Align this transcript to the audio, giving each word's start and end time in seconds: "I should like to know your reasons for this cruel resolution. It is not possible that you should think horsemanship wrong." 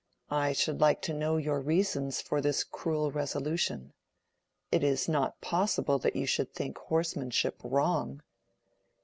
"I 0.31 0.53
should 0.53 0.81
like 0.81 1.03
to 1.03 1.13
know 1.13 1.37
your 1.37 1.59
reasons 1.61 2.21
for 2.21 2.41
this 2.41 2.63
cruel 2.63 3.11
resolution. 3.11 3.93
It 4.71 4.83
is 4.83 5.07
not 5.07 5.39
possible 5.41 5.99
that 5.99 6.15
you 6.15 6.25
should 6.25 6.55
think 6.55 6.79
horsemanship 6.79 7.61
wrong." 7.63 8.23